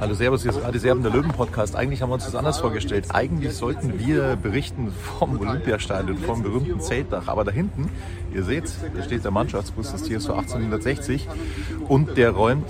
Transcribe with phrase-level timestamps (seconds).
[0.00, 1.74] Hallo Servus, hier ist Radio Serben, der Löwen-Podcast.
[1.74, 3.06] Eigentlich haben wir uns das anders vorgestellt.
[3.12, 7.26] Eigentlich sollten wir berichten vom Olympiastadion, vom berühmten Zeltdach.
[7.26, 7.90] Aber da hinten,
[8.32, 11.26] ihr seht, da steht der Mannschaftsbus des TSV 1860
[11.88, 12.68] und der räumt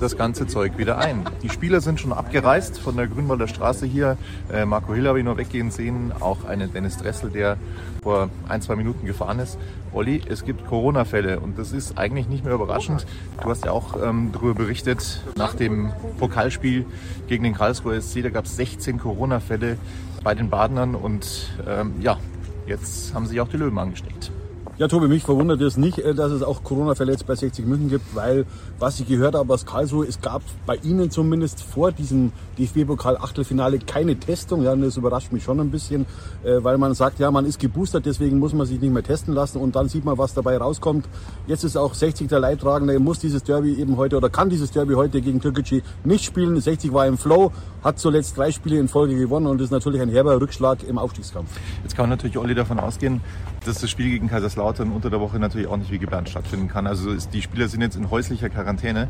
[0.00, 1.24] das ganze Zeug wieder ein.
[1.42, 4.16] Die Spieler sind schon abgereist von der Grünwalder Straße hier.
[4.52, 7.56] Äh, Marco Hill habe ich noch weggehen sehen, auch einen Dennis Dressel, der
[8.02, 9.58] vor ein, zwei Minuten gefahren ist.
[9.92, 13.06] Olli, es gibt Corona-Fälle und das ist eigentlich nicht mehr überraschend.
[13.42, 16.86] Du hast ja auch ähm, darüber berichtet, nach dem Pokalspiel
[17.26, 19.78] gegen den Karlsruher SC, da gab es 16 Corona-Fälle
[20.22, 22.18] bei den Badenern und ähm, ja,
[22.66, 24.30] jetzt haben sich auch die Löwen angesteckt.
[24.78, 28.14] Ja, Tobi, mich verwundert es nicht, äh, dass es auch Corona-Fälle bei 60 München gibt,
[28.14, 28.46] weil,
[28.78, 32.30] was ich gehört habe aus Karlsruhe, es gab bei Ihnen zumindest vor diesem
[32.60, 34.62] DFB-Pokal-Achtelfinale keine Testung.
[34.62, 36.06] Ja, und das überrascht mich schon ein bisschen,
[36.44, 39.34] äh, weil man sagt, ja, man ist geboostert, deswegen muss man sich nicht mehr testen
[39.34, 41.08] lassen und dann sieht man, was dabei rauskommt.
[41.48, 44.94] Jetzt ist auch 60 der Leidtragende, muss dieses Derby eben heute oder kann dieses Derby
[44.94, 46.60] heute gegen Türkgücü nicht spielen.
[46.60, 47.50] 60 war im Flow,
[47.82, 51.50] hat zuletzt drei Spiele in Folge gewonnen und ist natürlich ein herber Rückschlag im Aufstiegskampf.
[51.82, 53.20] Jetzt kann man natürlich, Olli, davon ausgehen,
[53.64, 56.86] dass das Spiel gegen Kaiserslautern unter der Woche natürlich auch nicht wie geplant stattfinden kann.
[56.86, 59.08] Also ist, die Spieler sind jetzt in häuslicher Quarantäne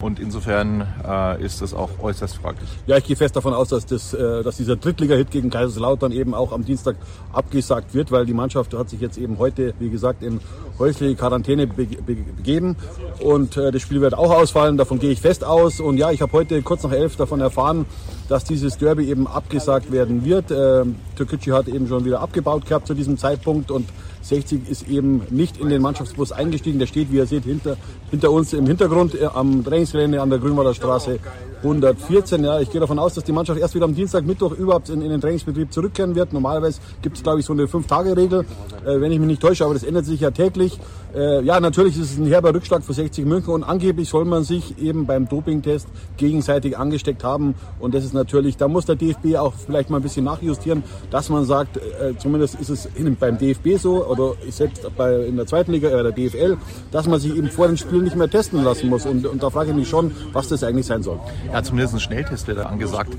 [0.00, 2.68] und insofern äh, ist das auch äußerst fraglich.
[2.86, 6.34] Ja, ich gehe fest davon aus, dass, das, äh, dass dieser Drittliga-Hit gegen Kaiserslautern eben
[6.34, 6.96] auch am Dienstag
[7.32, 10.40] abgesagt wird, weil die Mannschaft hat sich jetzt eben heute, wie gesagt, in
[10.78, 12.76] häusliche Quarantäne be be begeben
[13.20, 15.80] und äh, das Spiel wird auch ausfallen, davon gehe ich fest aus.
[15.80, 17.86] Und ja, ich habe heute kurz nach elf davon erfahren,
[18.28, 20.50] dass dieses Derby eben abgesagt werden wird.
[20.50, 23.88] Ähm, Türkgücü hat eben schon wieder abgebaut gehabt zu diesem Zeitpunkt und
[24.28, 26.78] 60 ist eben nicht in den Mannschaftsbus eingestiegen.
[26.78, 27.76] Der steht, wie ihr seht, hinter,
[28.10, 31.18] hinter uns im Hintergrund äh, am Trainingsgelände an der Grünwalder Straße
[31.62, 32.44] 114.
[32.44, 35.02] Ja, ich gehe davon aus, dass die Mannschaft erst wieder am Dienstag, Mittwoch überhaupt in,
[35.02, 36.32] in den Trainingsbetrieb zurückkehren wird.
[36.32, 38.44] Normalerweise gibt es, glaube ich, so eine Fünf-Tage-Regel,
[38.84, 40.78] äh, wenn ich mich nicht täusche, aber das ändert sich ja täglich.
[41.14, 44.44] Äh, ja, natürlich ist es ein herber Rückschlag für 60 München und angeblich soll man
[44.44, 47.54] sich eben beim Dopingtest gegenseitig angesteckt haben.
[47.80, 51.28] Und das ist natürlich, da muss der DFB auch vielleicht mal ein bisschen nachjustieren, dass
[51.30, 55.46] man sagt, äh, zumindest ist es in, beim DFB so oder selbst bei, in der
[55.46, 56.56] zweiten Liga, äh, der DFL,
[56.92, 59.06] dass man sich eben vor den Spielen nicht mehr testen lassen muss.
[59.06, 61.18] Und, und da frage ich mich schon, was das eigentlich sein soll.
[61.52, 63.12] Ja, zumindest ein Schnelltest wird da angesagt.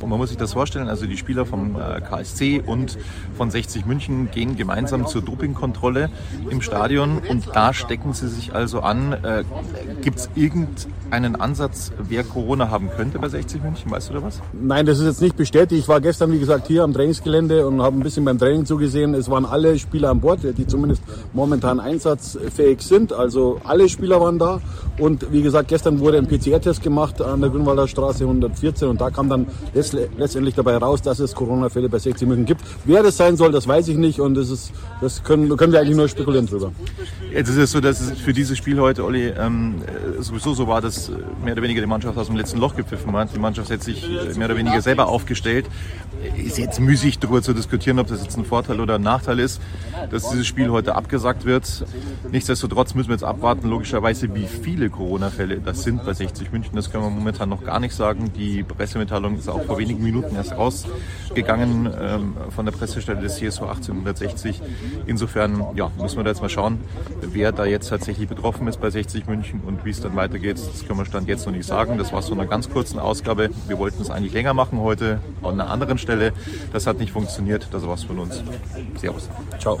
[0.00, 2.98] Und man muss sich das vorstellen, also die Spieler vom äh, KSC und
[3.36, 6.10] von 60 München gehen gemeinsam zur Dopingkontrolle
[6.50, 9.12] im Stadion und da stecken sie sich also an.
[9.12, 9.44] Äh,
[10.02, 13.90] Gibt es irgendeinen Ansatz, wer Corona haben könnte bei 60 München?
[13.90, 14.40] Weißt du da was?
[14.52, 15.82] Nein, das ist jetzt nicht bestätigt.
[15.82, 19.14] Ich war gestern, wie gesagt, hier am Trainingsgelände und habe ein bisschen beim Training zugesehen.
[19.14, 23.12] Es waren alle Spieler an Bord, die zumindest momentan einsatzfähig sind.
[23.12, 24.60] Also alle Spieler waren da.
[24.98, 29.10] Und wie gesagt, gestern wurde ein PCR-Test gemacht an der Grünwalder Straße 114 und da
[29.10, 32.62] kam dann letztendlich dabei raus, dass es Corona-Fälle bei 60 München gibt.
[32.84, 35.80] Wer das sein soll, das weiß ich nicht und das, ist, das können, können wir
[35.80, 36.72] eigentlich nur spekulieren drüber.
[37.32, 39.76] Jetzt ist es so, dass es für dieses Spiel heute, Olli, ähm,
[40.20, 41.10] sowieso so war, dass
[41.44, 43.34] mehr oder weniger die Mannschaft aus dem letzten Loch gepfiffen hat.
[43.34, 45.66] Die Mannschaft hat sich mehr oder weniger selber aufgestellt.
[46.36, 49.60] Ist jetzt müßig darüber zu diskutieren, ob das jetzt ein Vorteil oder ein Nachteil ist,
[50.10, 51.84] dass dieses Spiel heute abgesagt wird.
[52.32, 56.74] Nichtsdestotrotz müssen wir jetzt abwarten, logischerweise, wie viele Corona-Fälle das sind bei 60 München.
[56.74, 58.32] Das können wir momentan noch gar nicht sagen.
[58.34, 63.64] Die Pressemitteilung ist auch vor wenigen Minuten erst rausgegangen ähm, von der Pressestelle des CSU
[63.64, 64.62] 1860.
[65.06, 66.80] Insofern ja, müssen wir da jetzt mal schauen,
[67.20, 70.58] wer da jetzt tatsächlich betroffen ist bei 60 München und wie es dann weitergeht.
[70.58, 71.98] Das können wir Stand jetzt noch nicht sagen.
[71.98, 73.50] Das war so eine ganz kurzen Ausgabe.
[73.66, 76.32] Wir wollten es eigentlich länger machen heute an einer anderen Stelle.
[76.72, 77.68] Das hat nicht funktioniert.
[77.72, 78.42] Das war's von uns.
[78.96, 79.28] Servus.
[79.58, 79.80] Ciao.